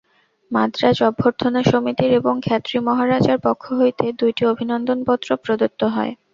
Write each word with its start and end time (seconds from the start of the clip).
মান্দ্রাজ 0.51 0.97
অভ্যর্থনা-সমিতির 1.07 2.11
এবং 2.19 2.33
খেতড়ি-মহারাজার 2.41 3.39
পক্ষ 3.47 3.65
হইতে 3.79 4.05
দুইটি 4.19 4.43
অভিনন্দন-পত্র 4.51 5.29
প্রদত্ত 5.43 5.81
হয়। 5.95 6.13